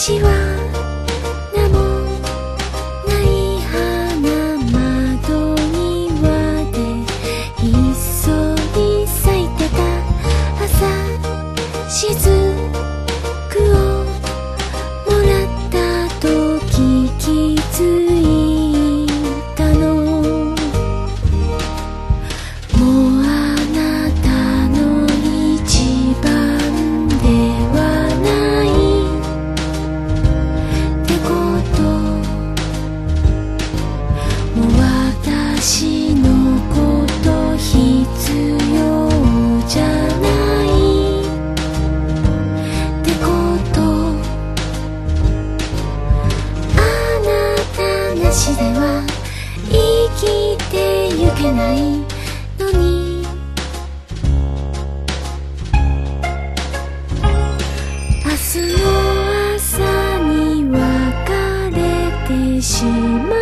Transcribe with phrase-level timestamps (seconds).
[0.00, 0.49] 希望。
[51.40, 51.80] てない
[52.58, 53.26] のに。
[58.24, 58.84] 明日の
[59.56, 60.80] 朝に別
[61.70, 61.80] れ
[62.28, 63.39] てしまう。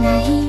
[0.00, 0.47] ない